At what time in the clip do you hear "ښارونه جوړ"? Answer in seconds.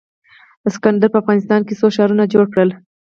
1.95-2.45